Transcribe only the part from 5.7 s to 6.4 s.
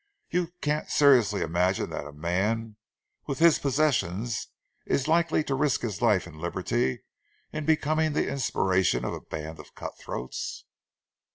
his life and